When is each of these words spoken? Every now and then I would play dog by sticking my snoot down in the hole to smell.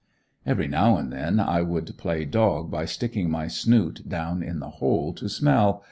Every 0.47 0.67
now 0.67 0.97
and 0.97 1.13
then 1.13 1.39
I 1.39 1.61
would 1.61 1.95
play 1.99 2.25
dog 2.25 2.71
by 2.71 2.85
sticking 2.85 3.29
my 3.29 3.45
snoot 3.47 4.09
down 4.09 4.41
in 4.41 4.57
the 4.59 4.69
hole 4.81 5.13
to 5.13 5.29
smell. 5.29 5.79